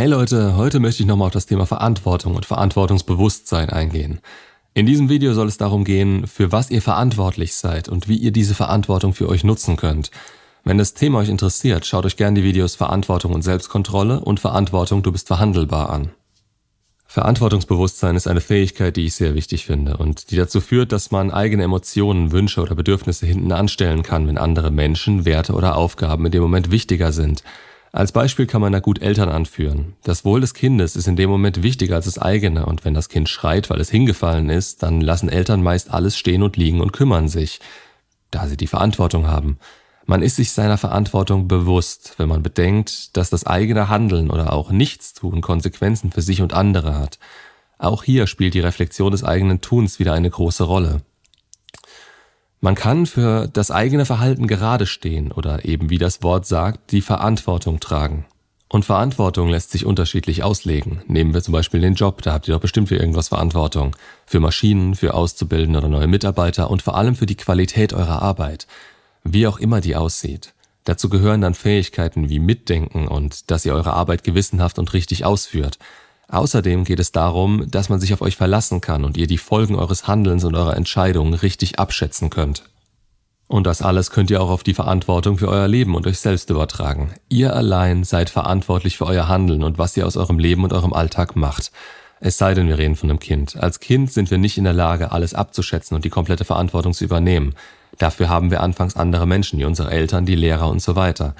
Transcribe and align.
Hey 0.00 0.08
Leute, 0.08 0.56
heute 0.56 0.80
möchte 0.80 1.02
ich 1.02 1.06
nochmal 1.06 1.26
auf 1.26 1.34
das 1.34 1.44
Thema 1.44 1.66
Verantwortung 1.66 2.34
und 2.34 2.46
Verantwortungsbewusstsein 2.46 3.68
eingehen. 3.68 4.20
In 4.72 4.86
diesem 4.86 5.10
Video 5.10 5.34
soll 5.34 5.46
es 5.46 5.58
darum 5.58 5.84
gehen, 5.84 6.26
für 6.26 6.52
was 6.52 6.70
ihr 6.70 6.80
verantwortlich 6.80 7.54
seid 7.54 7.86
und 7.86 8.08
wie 8.08 8.16
ihr 8.16 8.30
diese 8.30 8.54
Verantwortung 8.54 9.12
für 9.12 9.28
euch 9.28 9.44
nutzen 9.44 9.76
könnt. 9.76 10.10
Wenn 10.64 10.78
das 10.78 10.94
Thema 10.94 11.18
euch 11.18 11.28
interessiert, 11.28 11.84
schaut 11.84 12.06
euch 12.06 12.16
gerne 12.16 12.40
die 12.40 12.46
Videos 12.46 12.76
Verantwortung 12.76 13.34
und 13.34 13.42
Selbstkontrolle 13.42 14.20
und 14.20 14.40
Verantwortung, 14.40 15.02
du 15.02 15.12
bist 15.12 15.26
verhandelbar 15.26 15.90
an. 15.90 16.12
Verantwortungsbewusstsein 17.06 18.16
ist 18.16 18.26
eine 18.26 18.40
Fähigkeit, 18.40 18.96
die 18.96 19.04
ich 19.04 19.14
sehr 19.14 19.34
wichtig 19.34 19.66
finde 19.66 19.98
und 19.98 20.30
die 20.30 20.36
dazu 20.36 20.62
führt, 20.62 20.92
dass 20.92 21.10
man 21.10 21.30
eigene 21.30 21.64
Emotionen, 21.64 22.32
Wünsche 22.32 22.62
oder 22.62 22.74
Bedürfnisse 22.74 23.26
hinten 23.26 23.52
anstellen 23.52 24.02
kann, 24.02 24.26
wenn 24.26 24.38
andere 24.38 24.70
Menschen, 24.70 25.26
Werte 25.26 25.52
oder 25.52 25.76
Aufgaben 25.76 26.24
in 26.24 26.32
dem 26.32 26.40
Moment 26.40 26.70
wichtiger 26.70 27.12
sind. 27.12 27.42
Als 27.92 28.12
Beispiel 28.12 28.46
kann 28.46 28.60
man 28.60 28.72
da 28.72 28.78
gut 28.78 29.02
Eltern 29.02 29.28
anführen. 29.28 29.94
Das 30.04 30.24
Wohl 30.24 30.40
des 30.40 30.54
Kindes 30.54 30.94
ist 30.94 31.08
in 31.08 31.16
dem 31.16 31.28
Moment 31.28 31.62
wichtiger 31.62 31.96
als 31.96 32.04
das 32.04 32.18
eigene 32.18 32.66
und 32.66 32.84
wenn 32.84 32.94
das 32.94 33.08
Kind 33.08 33.28
schreit, 33.28 33.68
weil 33.68 33.80
es 33.80 33.90
hingefallen 33.90 34.48
ist, 34.48 34.84
dann 34.84 35.00
lassen 35.00 35.28
Eltern 35.28 35.62
meist 35.62 35.90
alles 35.90 36.16
stehen 36.16 36.44
und 36.44 36.56
liegen 36.56 36.80
und 36.80 36.92
kümmern 36.92 37.28
sich, 37.28 37.58
da 38.30 38.46
sie 38.46 38.56
die 38.56 38.68
Verantwortung 38.68 39.26
haben. 39.26 39.58
Man 40.06 40.22
ist 40.22 40.36
sich 40.36 40.52
seiner 40.52 40.78
Verantwortung 40.78 41.48
bewusst, 41.48 42.14
wenn 42.16 42.28
man 42.28 42.42
bedenkt, 42.42 43.16
dass 43.16 43.28
das 43.28 43.44
eigene 43.44 43.88
Handeln 43.88 44.30
oder 44.30 44.52
auch 44.52 44.70
Nichtstun 44.70 45.40
Konsequenzen 45.40 46.12
für 46.12 46.22
sich 46.22 46.42
und 46.42 46.52
andere 46.52 46.96
hat. 46.96 47.18
Auch 47.78 48.04
hier 48.04 48.26
spielt 48.26 48.54
die 48.54 48.60
Reflexion 48.60 49.10
des 49.10 49.24
eigenen 49.24 49.60
Tuns 49.60 49.98
wieder 49.98 50.12
eine 50.12 50.30
große 50.30 50.64
Rolle. 50.64 51.02
Man 52.60 52.74
kann 52.74 53.06
für 53.06 53.48
das 53.48 53.70
eigene 53.70 54.04
Verhalten 54.04 54.46
gerade 54.46 54.86
stehen 54.86 55.32
oder 55.32 55.64
eben 55.64 55.90
wie 55.90 55.98
das 55.98 56.22
Wort 56.22 56.46
sagt, 56.46 56.92
die 56.92 57.00
Verantwortung 57.00 57.80
tragen. 57.80 58.26
Und 58.68 58.84
Verantwortung 58.84 59.48
lässt 59.48 59.72
sich 59.72 59.84
unterschiedlich 59.84 60.44
auslegen. 60.44 61.02
Nehmen 61.08 61.34
wir 61.34 61.42
zum 61.42 61.52
Beispiel 61.52 61.80
den 61.80 61.94
Job, 61.94 62.22
da 62.22 62.32
habt 62.32 62.46
ihr 62.46 62.54
doch 62.54 62.60
bestimmt 62.60 62.88
für 62.88 62.96
irgendwas 62.96 63.28
Verantwortung. 63.28 63.96
Für 64.26 64.38
Maschinen, 64.38 64.94
für 64.94 65.14
Auszubildende 65.14 65.78
oder 65.80 65.88
neue 65.88 66.06
Mitarbeiter 66.06 66.70
und 66.70 66.82
vor 66.82 66.96
allem 66.96 67.16
für 67.16 67.26
die 67.26 67.36
Qualität 67.36 67.92
eurer 67.92 68.22
Arbeit 68.22 68.66
wie 69.24 69.46
auch 69.46 69.58
immer 69.58 69.80
die 69.80 69.96
aussieht. 69.96 70.54
Dazu 70.84 71.08
gehören 71.08 71.40
dann 71.40 71.54
Fähigkeiten 71.54 72.28
wie 72.28 72.38
Mitdenken 72.38 73.06
und 73.06 73.50
dass 73.50 73.66
ihr 73.66 73.74
eure 73.74 73.92
Arbeit 73.92 74.24
gewissenhaft 74.24 74.78
und 74.78 74.92
richtig 74.92 75.24
ausführt. 75.24 75.78
Außerdem 76.30 76.84
geht 76.84 77.00
es 77.00 77.10
darum, 77.10 77.68
dass 77.70 77.88
man 77.88 77.98
sich 77.98 78.14
auf 78.14 78.22
euch 78.22 78.36
verlassen 78.36 78.80
kann 78.80 79.04
und 79.04 79.16
ihr 79.16 79.26
die 79.26 79.38
Folgen 79.38 79.74
eures 79.74 80.06
Handelns 80.06 80.44
und 80.44 80.54
eurer 80.54 80.76
Entscheidungen 80.76 81.34
richtig 81.34 81.78
abschätzen 81.80 82.30
könnt. 82.30 82.62
Und 83.48 83.66
das 83.66 83.82
alles 83.82 84.12
könnt 84.12 84.30
ihr 84.30 84.40
auch 84.40 84.48
auf 84.48 84.62
die 84.62 84.74
Verantwortung 84.74 85.38
für 85.38 85.48
euer 85.48 85.66
Leben 85.66 85.96
und 85.96 86.06
euch 86.06 86.20
selbst 86.20 86.50
übertragen. 86.50 87.14
Ihr 87.28 87.56
allein 87.56 88.04
seid 88.04 88.30
verantwortlich 88.30 88.96
für 88.96 89.06
euer 89.06 89.26
Handeln 89.26 89.64
und 89.64 89.76
was 89.76 89.96
ihr 89.96 90.06
aus 90.06 90.16
eurem 90.16 90.38
Leben 90.38 90.62
und 90.62 90.72
eurem 90.72 90.92
Alltag 90.92 91.34
macht. 91.34 91.72
Es 92.20 92.38
sei 92.38 92.54
denn, 92.54 92.68
wir 92.68 92.78
reden 92.78 92.94
von 92.94 93.10
einem 93.10 93.18
Kind. 93.18 93.56
Als 93.60 93.80
Kind 93.80 94.12
sind 94.12 94.30
wir 94.30 94.38
nicht 94.38 94.56
in 94.56 94.64
der 94.64 94.72
Lage, 94.72 95.10
alles 95.10 95.34
abzuschätzen 95.34 95.96
und 95.96 96.04
die 96.04 96.10
komplette 96.10 96.44
Verantwortung 96.44 96.92
zu 96.92 97.02
übernehmen. 97.02 97.56
Dafür 97.98 98.28
haben 98.28 98.52
wir 98.52 98.60
anfangs 98.60 98.94
andere 98.94 99.26
Menschen, 99.26 99.58
wie 99.58 99.64
unsere 99.64 99.90
Eltern, 99.90 100.26
die 100.26 100.36
Lehrer 100.36 100.68
und 100.68 100.80
so 100.80 100.94
weiter. 100.94 101.34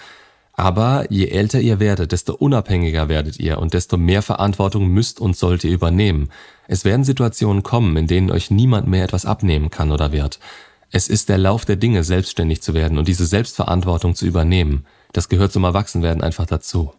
Aber 0.60 1.06
je 1.08 1.28
älter 1.28 1.58
ihr 1.58 1.80
werdet, 1.80 2.12
desto 2.12 2.34
unabhängiger 2.34 3.08
werdet 3.08 3.40
ihr 3.40 3.56
und 3.56 3.72
desto 3.72 3.96
mehr 3.96 4.20
Verantwortung 4.20 4.88
müsst 4.88 5.18
und 5.18 5.34
sollt 5.34 5.64
ihr 5.64 5.72
übernehmen. 5.72 6.28
Es 6.68 6.84
werden 6.84 7.02
Situationen 7.02 7.62
kommen, 7.62 7.96
in 7.96 8.06
denen 8.06 8.30
euch 8.30 8.50
niemand 8.50 8.86
mehr 8.86 9.04
etwas 9.04 9.24
abnehmen 9.24 9.70
kann 9.70 9.90
oder 9.90 10.12
wird. 10.12 10.38
Es 10.90 11.08
ist 11.08 11.30
der 11.30 11.38
Lauf 11.38 11.64
der 11.64 11.76
Dinge, 11.76 12.04
selbstständig 12.04 12.60
zu 12.60 12.74
werden 12.74 12.98
und 12.98 13.08
diese 13.08 13.24
Selbstverantwortung 13.24 14.14
zu 14.14 14.26
übernehmen. 14.26 14.84
Das 15.12 15.30
gehört 15.30 15.50
zum 15.50 15.64
Erwachsenwerden 15.64 16.22
einfach 16.22 16.44
dazu. 16.44 16.92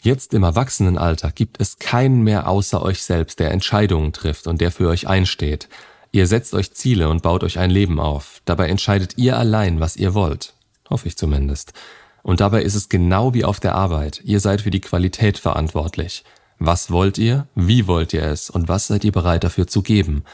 Jetzt 0.00 0.32
im 0.32 0.42
Erwachsenenalter 0.42 1.30
gibt 1.30 1.60
es 1.60 1.78
keinen 1.78 2.22
mehr 2.22 2.48
außer 2.48 2.80
euch 2.80 3.02
selbst, 3.02 3.38
der 3.38 3.50
Entscheidungen 3.50 4.14
trifft 4.14 4.46
und 4.46 4.62
der 4.62 4.70
für 4.70 4.88
euch 4.88 5.06
einsteht. 5.06 5.68
Ihr 6.10 6.26
setzt 6.26 6.54
euch 6.54 6.72
Ziele 6.72 7.10
und 7.10 7.22
baut 7.22 7.44
euch 7.44 7.58
ein 7.58 7.70
Leben 7.70 8.00
auf. 8.00 8.40
Dabei 8.46 8.68
entscheidet 8.68 9.18
ihr 9.18 9.36
allein, 9.36 9.78
was 9.78 9.96
ihr 9.96 10.14
wollt. 10.14 10.54
Hoffe 10.88 11.08
ich 11.08 11.18
zumindest. 11.18 11.74
Und 12.22 12.40
dabei 12.40 12.62
ist 12.62 12.74
es 12.74 12.88
genau 12.88 13.34
wie 13.34 13.44
auf 13.44 13.60
der 13.60 13.74
Arbeit. 13.74 14.20
Ihr 14.24 14.40
seid 14.40 14.60
für 14.62 14.70
die 14.70 14.80
Qualität 14.80 15.38
verantwortlich. 15.38 16.24
Was 16.58 16.90
wollt 16.90 17.18
ihr? 17.18 17.48
Wie 17.54 17.86
wollt 17.86 18.12
ihr 18.12 18.22
es? 18.22 18.48
Und 18.48 18.68
was 18.68 18.86
seid 18.86 19.04
ihr 19.04 19.12
bereit 19.12 19.42
dafür 19.42 19.66
zu 19.66 19.82
geben? 19.82 20.24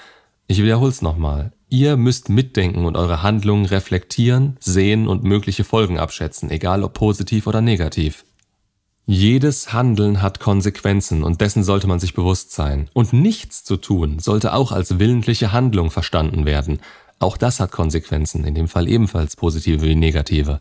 Ich 0.47 0.63
wiederhol's 0.63 1.03
nochmal. 1.03 1.53
Ihr 1.71 1.97
müsst 1.97 2.29
mitdenken 2.29 2.85
und 2.87 2.97
eure 2.97 3.23
Handlungen 3.23 3.67
reflektieren, 3.67 4.57
sehen 4.61 5.09
und 5.09 5.25
mögliche 5.25 5.65
Folgen 5.65 5.99
abschätzen, 5.99 6.51
egal 6.51 6.83
ob 6.85 6.95
positiv 6.95 7.47
oder 7.47 7.61
negativ. 7.61 8.25
Jedes 9.05 9.73
Handeln 9.73 10.21
hat 10.21 10.39
Konsequenzen 10.39 11.23
und 11.23 11.41
dessen 11.41 11.65
sollte 11.65 11.87
man 11.87 11.99
sich 11.99 12.13
bewusst 12.13 12.53
sein. 12.53 12.91
Und 12.93 13.15
nichts 13.15 13.65
zu 13.65 13.79
tun 13.79 14.19
sollte 14.19 14.53
auch 14.53 14.71
als 14.71 14.99
willentliche 14.99 15.53
Handlung 15.53 15.91
verstanden 15.91 16.45
werden. 16.45 16.81
Auch 17.19 17.39
das 17.39 17.59
hat 17.59 17.71
Konsequenzen, 17.71 18.45
in 18.45 18.55
dem 18.55 18.69
Fall 18.69 18.87
ebenfalls 18.87 19.35
positive 19.35 19.83
wie 19.83 19.95
negative. 19.95 20.61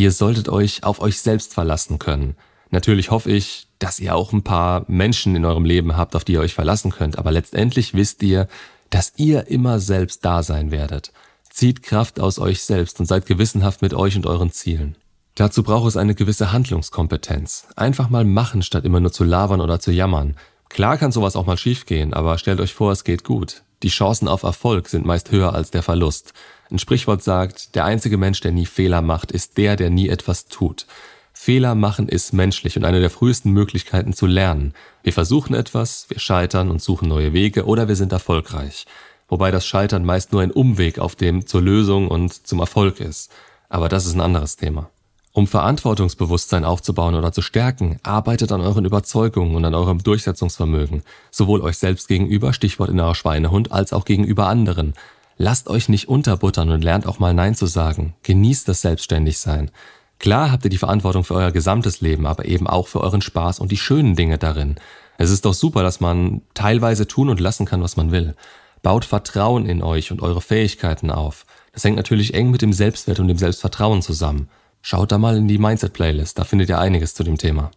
Ihr 0.00 0.12
solltet 0.12 0.48
euch 0.48 0.82
auf 0.82 1.02
euch 1.02 1.20
selbst 1.20 1.52
verlassen 1.52 1.98
können. 1.98 2.34
Natürlich 2.70 3.10
hoffe 3.10 3.30
ich, 3.30 3.66
dass 3.78 4.00
ihr 4.00 4.16
auch 4.16 4.32
ein 4.32 4.42
paar 4.42 4.86
Menschen 4.88 5.36
in 5.36 5.44
eurem 5.44 5.66
Leben 5.66 5.94
habt, 5.94 6.16
auf 6.16 6.24
die 6.24 6.32
ihr 6.32 6.40
euch 6.40 6.54
verlassen 6.54 6.90
könnt, 6.90 7.18
aber 7.18 7.30
letztendlich 7.30 7.92
wisst 7.92 8.22
ihr, 8.22 8.48
dass 8.88 9.12
ihr 9.16 9.48
immer 9.48 9.78
selbst 9.78 10.24
da 10.24 10.42
sein 10.42 10.70
werdet. 10.70 11.12
Zieht 11.50 11.82
Kraft 11.82 12.18
aus 12.18 12.38
euch 12.38 12.62
selbst 12.62 12.98
und 12.98 13.04
seid 13.04 13.26
gewissenhaft 13.26 13.82
mit 13.82 13.92
euch 13.92 14.16
und 14.16 14.24
euren 14.24 14.50
Zielen. 14.50 14.96
Dazu 15.34 15.62
braucht 15.62 15.88
es 15.88 15.98
eine 15.98 16.14
gewisse 16.14 16.50
Handlungskompetenz. 16.50 17.66
Einfach 17.76 18.08
mal 18.08 18.24
machen, 18.24 18.62
statt 18.62 18.86
immer 18.86 19.00
nur 19.00 19.12
zu 19.12 19.24
labern 19.24 19.60
oder 19.60 19.80
zu 19.80 19.92
jammern. 19.92 20.34
Klar 20.70 20.96
kann 20.96 21.12
sowas 21.12 21.36
auch 21.36 21.44
mal 21.44 21.58
schiefgehen, 21.58 22.14
aber 22.14 22.38
stellt 22.38 22.60
euch 22.60 22.72
vor, 22.72 22.90
es 22.90 23.04
geht 23.04 23.22
gut. 23.22 23.64
Die 23.82 23.90
Chancen 23.90 24.28
auf 24.28 24.44
Erfolg 24.44 24.88
sind 24.88 25.04
meist 25.04 25.30
höher 25.30 25.52
als 25.54 25.70
der 25.70 25.82
Verlust. 25.82 26.32
Ein 26.70 26.78
Sprichwort 26.78 27.22
sagt, 27.22 27.74
der 27.74 27.84
einzige 27.84 28.16
Mensch, 28.16 28.40
der 28.40 28.52
nie 28.52 28.66
Fehler 28.66 29.02
macht, 29.02 29.32
ist 29.32 29.58
der, 29.58 29.76
der 29.76 29.90
nie 29.90 30.08
etwas 30.08 30.46
tut. 30.46 30.86
Fehler 31.32 31.74
machen 31.74 32.06
ist 32.06 32.32
menschlich 32.32 32.76
und 32.76 32.84
eine 32.84 33.00
der 33.00 33.10
frühesten 33.10 33.50
Möglichkeiten 33.50 34.12
zu 34.12 34.26
lernen. 34.26 34.74
Wir 35.02 35.12
versuchen 35.12 35.54
etwas, 35.54 36.04
wir 36.08 36.18
scheitern 36.18 36.70
und 36.70 36.82
suchen 36.82 37.08
neue 37.08 37.32
Wege 37.32 37.64
oder 37.64 37.88
wir 37.88 37.96
sind 37.96 38.12
erfolgreich. 38.12 38.86
Wobei 39.28 39.50
das 39.50 39.66
Scheitern 39.66 40.04
meist 40.04 40.32
nur 40.32 40.42
ein 40.42 40.50
Umweg 40.50 40.98
auf 40.98 41.16
dem 41.16 41.46
zur 41.46 41.62
Lösung 41.62 42.08
und 42.08 42.46
zum 42.46 42.60
Erfolg 42.60 43.00
ist. 43.00 43.32
Aber 43.68 43.88
das 43.88 44.06
ist 44.06 44.14
ein 44.14 44.20
anderes 44.20 44.56
Thema. 44.56 44.90
Um 45.32 45.46
Verantwortungsbewusstsein 45.46 46.64
aufzubauen 46.64 47.14
oder 47.14 47.32
zu 47.32 47.40
stärken, 47.40 48.00
arbeitet 48.02 48.50
an 48.52 48.60
euren 48.60 48.84
Überzeugungen 48.84 49.54
und 49.54 49.64
an 49.64 49.74
eurem 49.74 50.02
Durchsetzungsvermögen, 50.02 51.04
sowohl 51.30 51.62
euch 51.62 51.78
selbst 51.78 52.08
gegenüber, 52.08 52.52
Stichwort 52.52 52.90
innerer 52.90 53.14
Schweinehund, 53.14 53.70
als 53.70 53.92
auch 53.92 54.04
gegenüber 54.04 54.48
anderen. 54.48 54.94
Lasst 55.42 55.70
euch 55.70 55.88
nicht 55.88 56.06
unterbuttern 56.06 56.68
und 56.68 56.84
lernt 56.84 57.06
auch 57.06 57.18
mal 57.18 57.32
Nein 57.32 57.54
zu 57.54 57.64
sagen. 57.64 58.14
Genießt 58.24 58.68
das 58.68 58.82
Selbstständigsein. 58.82 59.70
Klar 60.18 60.52
habt 60.52 60.64
ihr 60.64 60.70
die 60.70 60.76
Verantwortung 60.76 61.24
für 61.24 61.32
euer 61.32 61.50
gesamtes 61.50 62.02
Leben, 62.02 62.26
aber 62.26 62.44
eben 62.44 62.66
auch 62.66 62.88
für 62.88 63.00
euren 63.00 63.22
Spaß 63.22 63.58
und 63.58 63.72
die 63.72 63.78
schönen 63.78 64.16
Dinge 64.16 64.36
darin. 64.36 64.76
Es 65.16 65.30
ist 65.30 65.46
doch 65.46 65.54
super, 65.54 65.82
dass 65.82 65.98
man 65.98 66.42
teilweise 66.52 67.06
tun 67.06 67.30
und 67.30 67.40
lassen 67.40 67.64
kann, 67.64 67.82
was 67.82 67.96
man 67.96 68.10
will. 68.10 68.34
Baut 68.82 69.06
Vertrauen 69.06 69.64
in 69.64 69.82
euch 69.82 70.12
und 70.12 70.20
eure 70.20 70.42
Fähigkeiten 70.42 71.10
auf. 71.10 71.46
Das 71.72 71.84
hängt 71.84 71.96
natürlich 71.96 72.34
eng 72.34 72.50
mit 72.50 72.60
dem 72.60 72.74
Selbstwert 72.74 73.18
und 73.18 73.28
dem 73.28 73.38
Selbstvertrauen 73.38 74.02
zusammen. 74.02 74.50
Schaut 74.82 75.10
da 75.10 75.16
mal 75.16 75.38
in 75.38 75.48
die 75.48 75.56
Mindset-Playlist, 75.56 76.38
da 76.38 76.44
findet 76.44 76.68
ihr 76.68 76.78
einiges 76.78 77.14
zu 77.14 77.24
dem 77.24 77.38
Thema. 77.38 77.70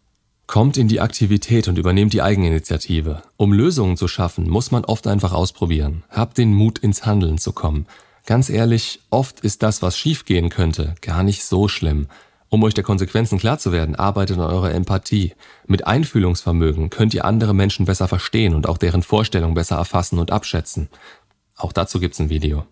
Kommt 0.45 0.77
in 0.77 0.87
die 0.87 0.99
Aktivität 0.99 1.67
und 1.67 1.77
übernehmt 1.77 2.13
die 2.13 2.21
Eigeninitiative. 2.21 3.23
Um 3.37 3.53
Lösungen 3.53 3.97
zu 3.97 4.07
schaffen, 4.07 4.49
muss 4.49 4.71
man 4.71 4.85
oft 4.85 5.07
einfach 5.07 5.31
ausprobieren. 5.31 6.03
Habt 6.09 6.37
den 6.37 6.53
Mut, 6.53 6.79
ins 6.79 7.05
Handeln 7.05 7.37
zu 7.37 7.53
kommen. 7.53 7.87
Ganz 8.25 8.49
ehrlich, 8.49 8.99
oft 9.09 9.39
ist 9.39 9.63
das, 9.63 9.81
was 9.81 9.97
schiefgehen 9.97 10.49
könnte, 10.49 10.95
gar 11.01 11.23
nicht 11.23 11.43
so 11.43 11.67
schlimm. 11.67 12.07
Um 12.49 12.61
euch 12.63 12.73
der 12.73 12.83
Konsequenzen 12.83 13.39
klar 13.39 13.57
zu 13.57 13.71
werden, 13.71 13.95
arbeitet 13.95 14.37
an 14.37 14.45
eurer 14.45 14.71
Empathie. 14.71 15.33
Mit 15.65 15.87
Einfühlungsvermögen 15.87 16.89
könnt 16.89 17.13
ihr 17.13 17.25
andere 17.25 17.55
Menschen 17.55 17.85
besser 17.85 18.07
verstehen 18.07 18.53
und 18.53 18.67
auch 18.67 18.77
deren 18.77 19.01
Vorstellungen 19.01 19.55
besser 19.55 19.77
erfassen 19.77 20.19
und 20.19 20.31
abschätzen. 20.31 20.89
Auch 21.55 21.71
dazu 21.71 21.99
gibt's 21.99 22.19
ein 22.19 22.29
Video. 22.29 22.65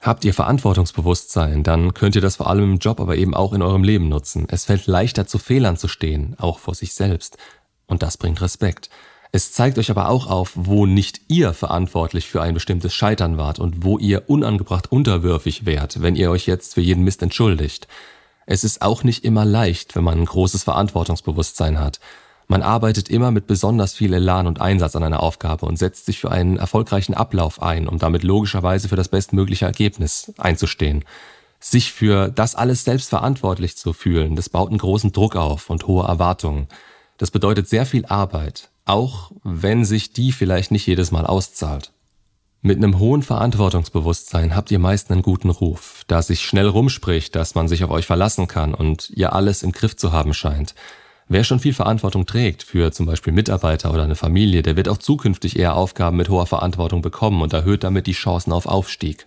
Habt 0.00 0.24
ihr 0.24 0.34
Verantwortungsbewusstsein, 0.34 1.62
dann 1.62 1.94
könnt 1.94 2.14
ihr 2.14 2.20
das 2.20 2.36
vor 2.36 2.48
allem 2.48 2.72
im 2.72 2.78
Job, 2.78 3.00
aber 3.00 3.16
eben 3.16 3.34
auch 3.34 3.52
in 3.52 3.62
eurem 3.62 3.82
Leben 3.82 4.08
nutzen. 4.08 4.46
Es 4.48 4.66
fällt 4.66 4.86
leichter 4.86 5.26
zu 5.26 5.38
Fehlern 5.38 5.76
zu 5.76 5.88
stehen, 5.88 6.36
auch 6.38 6.58
vor 6.58 6.74
sich 6.74 6.94
selbst. 6.94 7.38
Und 7.86 8.02
das 8.02 8.16
bringt 8.16 8.40
Respekt. 8.40 8.90
Es 9.32 9.52
zeigt 9.52 9.78
euch 9.78 9.90
aber 9.90 10.08
auch 10.08 10.28
auf, 10.28 10.52
wo 10.54 10.86
nicht 10.86 11.20
ihr 11.28 11.52
verantwortlich 11.52 12.26
für 12.26 12.40
ein 12.40 12.54
bestimmtes 12.54 12.94
Scheitern 12.94 13.36
wart 13.36 13.58
und 13.58 13.84
wo 13.84 13.98
ihr 13.98 14.30
unangebracht 14.30 14.92
unterwürfig 14.92 15.66
wärt, 15.66 16.00
wenn 16.00 16.16
ihr 16.16 16.30
euch 16.30 16.46
jetzt 16.46 16.74
für 16.74 16.80
jeden 16.80 17.04
Mist 17.04 17.22
entschuldigt. 17.22 17.88
Es 18.46 18.62
ist 18.62 18.82
auch 18.82 19.02
nicht 19.02 19.24
immer 19.24 19.44
leicht, 19.44 19.96
wenn 19.96 20.04
man 20.04 20.20
ein 20.20 20.24
großes 20.24 20.62
Verantwortungsbewusstsein 20.62 21.80
hat. 21.80 22.00
Man 22.48 22.62
arbeitet 22.62 23.08
immer 23.08 23.32
mit 23.32 23.46
besonders 23.46 23.94
viel 23.94 24.14
Elan 24.14 24.46
und 24.46 24.60
Einsatz 24.60 24.94
an 24.94 25.02
einer 25.02 25.22
Aufgabe 25.22 25.66
und 25.66 25.78
setzt 25.78 26.06
sich 26.06 26.20
für 26.20 26.30
einen 26.30 26.58
erfolgreichen 26.58 27.14
Ablauf 27.14 27.60
ein, 27.60 27.88
um 27.88 27.98
damit 27.98 28.22
logischerweise 28.22 28.88
für 28.88 28.96
das 28.96 29.08
bestmögliche 29.08 29.64
Ergebnis 29.64 30.32
einzustehen. 30.38 31.04
Sich 31.58 31.92
für 31.92 32.28
das 32.28 32.54
alles 32.54 32.84
selbst 32.84 33.08
verantwortlich 33.08 33.76
zu 33.76 33.92
fühlen, 33.92 34.36
das 34.36 34.48
baut 34.48 34.68
einen 34.68 34.78
großen 34.78 35.10
Druck 35.10 35.34
auf 35.34 35.70
und 35.70 35.86
hohe 35.86 36.06
Erwartungen. 36.06 36.68
Das 37.18 37.30
bedeutet 37.30 37.68
sehr 37.68 37.86
viel 37.86 38.06
Arbeit, 38.06 38.70
auch 38.84 39.32
wenn 39.42 39.84
sich 39.84 40.12
die 40.12 40.30
vielleicht 40.30 40.70
nicht 40.70 40.86
jedes 40.86 41.10
Mal 41.10 41.26
auszahlt. 41.26 41.92
Mit 42.62 42.76
einem 42.76 42.98
hohen 42.98 43.22
Verantwortungsbewusstsein 43.22 44.54
habt 44.54 44.70
ihr 44.70 44.78
meist 44.78 45.10
einen 45.10 45.22
guten 45.22 45.50
Ruf, 45.50 46.04
da 46.06 46.22
sich 46.22 46.42
schnell 46.42 46.68
rumspricht, 46.68 47.34
dass 47.34 47.54
man 47.54 47.68
sich 47.68 47.84
auf 47.84 47.90
euch 47.90 48.06
verlassen 48.06 48.48
kann 48.48 48.74
und 48.74 49.10
ihr 49.10 49.32
alles 49.32 49.62
im 49.62 49.72
Griff 49.72 49.96
zu 49.96 50.12
haben 50.12 50.34
scheint. 50.34 50.74
Wer 51.28 51.42
schon 51.42 51.58
viel 51.58 51.74
Verantwortung 51.74 52.24
trägt 52.24 52.62
für 52.62 52.92
zum 52.92 53.06
Beispiel 53.06 53.32
Mitarbeiter 53.32 53.92
oder 53.92 54.04
eine 54.04 54.14
Familie, 54.14 54.62
der 54.62 54.76
wird 54.76 54.88
auch 54.88 54.98
zukünftig 54.98 55.58
eher 55.58 55.74
Aufgaben 55.74 56.16
mit 56.16 56.28
hoher 56.28 56.46
Verantwortung 56.46 57.02
bekommen 57.02 57.42
und 57.42 57.52
erhöht 57.52 57.82
damit 57.82 58.06
die 58.06 58.12
Chancen 58.12 58.52
auf 58.52 58.66
Aufstieg. 58.66 59.26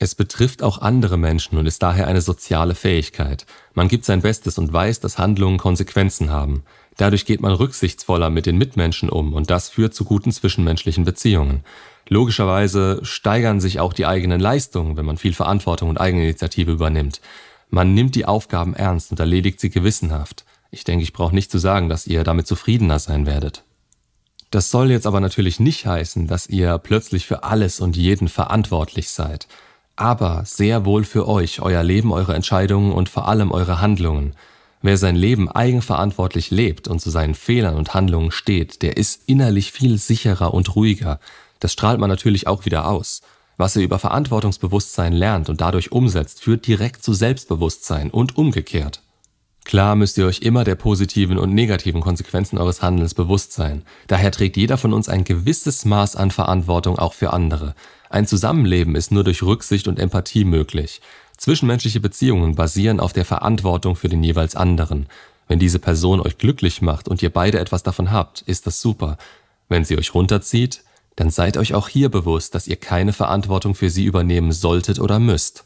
Es 0.00 0.16
betrifft 0.16 0.62
auch 0.62 0.80
andere 0.80 1.18
Menschen 1.18 1.56
und 1.56 1.66
ist 1.66 1.82
daher 1.82 2.08
eine 2.08 2.20
soziale 2.20 2.74
Fähigkeit. 2.74 3.46
Man 3.74 3.86
gibt 3.86 4.06
sein 4.06 4.22
Bestes 4.22 4.58
und 4.58 4.72
weiß, 4.72 4.98
dass 5.00 5.18
Handlungen 5.18 5.58
Konsequenzen 5.58 6.30
haben. 6.30 6.64
Dadurch 6.96 7.26
geht 7.26 7.42
man 7.42 7.52
rücksichtsvoller 7.52 8.28
mit 8.28 8.46
den 8.46 8.58
Mitmenschen 8.58 9.08
um 9.08 9.34
und 9.34 9.50
das 9.50 9.68
führt 9.68 9.94
zu 9.94 10.04
guten 10.04 10.32
zwischenmenschlichen 10.32 11.04
Beziehungen. 11.04 11.62
Logischerweise 12.08 13.00
steigern 13.04 13.60
sich 13.60 13.78
auch 13.78 13.92
die 13.92 14.06
eigenen 14.06 14.40
Leistungen, 14.40 14.96
wenn 14.96 15.06
man 15.06 15.16
viel 15.16 15.34
Verantwortung 15.34 15.90
und 15.90 16.00
Eigeninitiative 16.00 16.72
übernimmt. 16.72 17.20
Man 17.68 17.94
nimmt 17.94 18.16
die 18.16 18.26
Aufgaben 18.26 18.74
ernst 18.74 19.12
und 19.12 19.20
erledigt 19.20 19.60
sie 19.60 19.70
gewissenhaft. 19.70 20.44
Ich 20.70 20.84
denke, 20.84 21.02
ich 21.02 21.12
brauche 21.12 21.34
nicht 21.34 21.50
zu 21.50 21.58
sagen, 21.58 21.88
dass 21.88 22.06
ihr 22.06 22.24
damit 22.24 22.46
zufriedener 22.46 22.98
sein 22.98 23.26
werdet. 23.26 23.64
Das 24.50 24.70
soll 24.70 24.90
jetzt 24.90 25.06
aber 25.06 25.20
natürlich 25.20 25.60
nicht 25.60 25.86
heißen, 25.86 26.26
dass 26.26 26.48
ihr 26.48 26.78
plötzlich 26.78 27.26
für 27.26 27.44
alles 27.44 27.80
und 27.80 27.96
jeden 27.96 28.28
verantwortlich 28.28 29.10
seid 29.10 29.46
aber 30.00 30.44
sehr 30.46 30.86
wohl 30.86 31.04
für 31.04 31.28
euch, 31.28 31.60
euer 31.60 31.82
Leben, 31.82 32.10
eure 32.10 32.34
Entscheidungen 32.34 32.92
und 32.92 33.10
vor 33.10 33.28
allem 33.28 33.52
eure 33.52 33.82
Handlungen. 33.82 34.34
Wer 34.80 34.96
sein 34.96 35.14
Leben 35.14 35.50
eigenverantwortlich 35.50 36.50
lebt 36.50 36.88
und 36.88 37.00
zu 37.00 37.10
seinen 37.10 37.34
Fehlern 37.34 37.76
und 37.76 37.92
Handlungen 37.92 38.30
steht, 38.30 38.80
der 38.80 38.96
ist 38.96 39.20
innerlich 39.26 39.72
viel 39.72 39.98
sicherer 39.98 40.54
und 40.54 40.74
ruhiger. 40.74 41.20
Das 41.60 41.74
strahlt 41.74 42.00
man 42.00 42.08
natürlich 42.08 42.46
auch 42.46 42.64
wieder 42.64 42.88
aus. 42.88 43.20
Was 43.58 43.76
ihr 43.76 43.82
über 43.82 43.98
Verantwortungsbewusstsein 43.98 45.12
lernt 45.12 45.50
und 45.50 45.60
dadurch 45.60 45.92
umsetzt, 45.92 46.40
führt 46.40 46.66
direkt 46.66 47.04
zu 47.04 47.12
Selbstbewusstsein 47.12 48.10
und 48.10 48.38
umgekehrt. 48.38 49.02
Klar 49.64 49.94
müsst 49.94 50.18
ihr 50.18 50.26
euch 50.26 50.40
immer 50.40 50.64
der 50.64 50.74
positiven 50.74 51.38
und 51.38 51.54
negativen 51.54 52.00
Konsequenzen 52.00 52.58
eures 52.58 52.82
Handelns 52.82 53.14
bewusst 53.14 53.52
sein. 53.52 53.82
Daher 54.06 54.32
trägt 54.32 54.56
jeder 54.56 54.78
von 54.78 54.92
uns 54.92 55.08
ein 55.08 55.24
gewisses 55.24 55.84
Maß 55.84 56.16
an 56.16 56.30
Verantwortung 56.30 56.98
auch 56.98 57.12
für 57.12 57.32
andere. 57.32 57.74
Ein 58.08 58.26
Zusammenleben 58.26 58.96
ist 58.96 59.12
nur 59.12 59.22
durch 59.22 59.42
Rücksicht 59.42 59.86
und 59.86 59.98
Empathie 59.98 60.44
möglich. 60.44 61.00
Zwischenmenschliche 61.36 62.00
Beziehungen 62.00 62.54
basieren 62.54 63.00
auf 63.00 63.12
der 63.12 63.24
Verantwortung 63.24 63.96
für 63.96 64.08
den 64.08 64.24
jeweils 64.24 64.56
anderen. 64.56 65.06
Wenn 65.46 65.58
diese 65.58 65.78
Person 65.78 66.20
euch 66.20 66.38
glücklich 66.38 66.82
macht 66.82 67.08
und 67.08 67.22
ihr 67.22 67.30
beide 67.30 67.58
etwas 67.58 67.82
davon 67.82 68.10
habt, 68.10 68.42
ist 68.42 68.66
das 68.66 68.80
super. 68.80 69.18
Wenn 69.68 69.84
sie 69.84 69.96
euch 69.96 70.14
runterzieht, 70.14 70.82
dann 71.16 71.30
seid 71.30 71.56
euch 71.56 71.74
auch 71.74 71.88
hier 71.88 72.08
bewusst, 72.08 72.54
dass 72.54 72.66
ihr 72.66 72.76
keine 72.76 73.12
Verantwortung 73.12 73.74
für 73.74 73.90
sie 73.90 74.04
übernehmen 74.04 74.52
solltet 74.52 74.98
oder 74.98 75.18
müsst. 75.18 75.64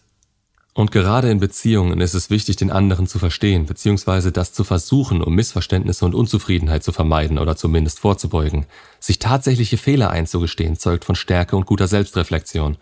Und 0.77 0.91
gerade 0.91 1.31
in 1.31 1.39
Beziehungen 1.39 2.01
ist 2.01 2.15
es 2.15 2.31
wichtig, 2.31 2.57
den 2.57 2.73
anderen 2.73 3.07
zu 3.07 3.21
verstehen, 3.21 3.65
beziehungsweise 3.65 4.33
das 4.33 4.53
zu 4.53 4.65
versuchen, 4.65 5.23
um 5.23 5.33
Missverständnisse 5.33 6.05
und 6.05 6.17
Unzufriedenheit 6.17 6.83
zu 6.83 6.91
vermeiden 6.91 7.39
oder 7.39 7.57
zumindest 7.57 8.01
vorzubeugen. 8.01 8.67
Sich 8.99 9.21
tatsächliche 9.21 9.79
Fehler 9.79 10.11
einzugestehen, 10.11 10.77
zeugt 10.77 11.05
von 11.05 11.15
Stärke 11.15 11.57
und 11.57 11.67
guter 11.67 11.87
Selbstreflexion. 11.87 12.77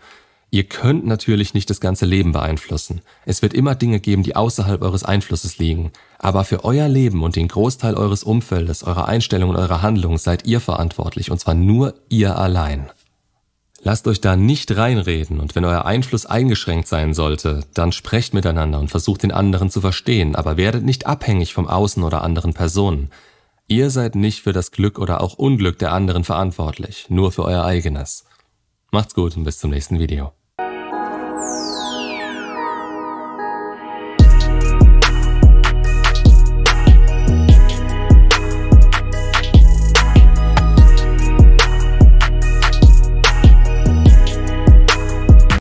Ihr 0.49 0.63
könnt 0.63 1.05
natürlich 1.05 1.53
nicht 1.53 1.69
das 1.69 1.79
ganze 1.79 2.07
Leben 2.07 2.31
beeinflussen. 2.31 3.01
Es 3.27 3.43
wird 3.43 3.53
immer 3.53 3.75
Dinge 3.75 3.99
geben, 3.99 4.23
die 4.23 4.35
außerhalb 4.35 4.81
eures 4.81 5.03
Einflusses 5.03 5.59
liegen. 5.59 5.91
Aber 6.17 6.45
für 6.45 6.63
euer 6.63 6.87
Leben 6.87 7.21
und 7.21 7.35
den 7.35 7.47
Großteil 7.47 7.93
eures 7.93 8.23
Umfeldes, 8.23 8.83
eurer 8.83 9.07
Einstellung 9.07 9.51
und 9.51 9.55
eurer 9.55 9.83
Handlung 9.83 10.17
seid 10.17 10.47
ihr 10.47 10.59
verantwortlich, 10.59 11.29
und 11.29 11.39
zwar 11.39 11.53
nur 11.53 11.93
ihr 12.09 12.37
allein. 12.39 12.89
Lasst 13.85 14.07
euch 14.07 14.21
da 14.21 14.37
nicht 14.37 14.77
reinreden 14.77 15.41
und 15.41 15.55
wenn 15.55 15.65
euer 15.65 15.83
Einfluss 15.83 16.25
eingeschränkt 16.25 16.87
sein 16.87 17.13
sollte, 17.13 17.65
dann 17.73 17.91
sprecht 17.91 18.33
miteinander 18.33 18.79
und 18.79 18.87
versucht 18.87 19.23
den 19.23 19.33
anderen 19.33 19.69
zu 19.69 19.81
verstehen, 19.81 20.35
aber 20.35 20.55
werdet 20.55 20.83
nicht 20.83 21.05
abhängig 21.05 21.53
vom 21.53 21.67
Außen 21.67 22.01
oder 22.01 22.21
anderen 22.21 22.53
Personen. 22.53 23.11
Ihr 23.67 23.89
seid 23.89 24.15
nicht 24.15 24.41
für 24.41 24.53
das 24.53 24.71
Glück 24.71 24.99
oder 24.99 25.19
auch 25.19 25.33
Unglück 25.33 25.79
der 25.79 25.91
anderen 25.91 26.23
verantwortlich, 26.23 27.07
nur 27.09 27.33
für 27.33 27.43
euer 27.43 27.65
eigenes. 27.65 28.23
Macht's 28.91 29.15
gut 29.15 29.35
und 29.35 29.43
bis 29.43 29.59
zum 29.59 29.71
nächsten 29.71 29.99
Video. 29.99 30.31